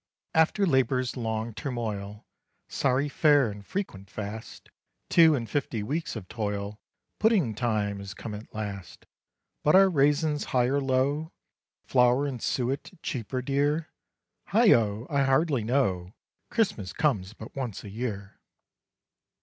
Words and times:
"After 0.33 0.65
labor's 0.65 1.15
long 1.15 1.53
turmoil, 1.53 2.25
Sorry 2.67 3.07
fare 3.07 3.51
and 3.51 3.63
frequent 3.63 4.09
fast, 4.09 4.69
Two 5.09 5.35
and 5.35 5.47
fifty 5.47 5.83
weeks 5.83 6.15
of 6.15 6.27
toil, 6.27 6.79
Pudding 7.19 7.53
time 7.53 8.01
is 8.01 8.15
come 8.15 8.33
at 8.33 8.51
last! 8.51 9.05
But 9.61 9.75
are 9.75 9.91
raisins 9.91 10.45
high 10.45 10.65
or 10.65 10.81
low, 10.81 11.33
Flour 11.83 12.25
and 12.25 12.41
suet 12.41 12.93
cheap 13.03 13.31
or 13.31 13.43
dear? 13.43 13.89
Heigho! 14.47 15.05
I 15.07 15.21
hardly 15.21 15.63
know 15.63 16.15
Christmas 16.49 16.93
comes 16.93 17.35
but 17.35 17.55
once 17.55 17.83
a 17.83 17.89
year. 17.91 18.39